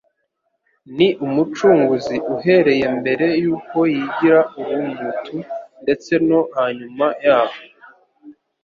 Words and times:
Ni 0.95 1.07
Umucunguzi 1.25 2.15
uhereye 2.35 2.85
mbere 2.99 3.25
yuko 3.43 3.77
yigira 3.93 4.39
urumutu 4.59 5.37
ndetse 5.83 6.11
no 6.27 6.39
hanyuma 6.55 7.05
yaho. 7.25 7.59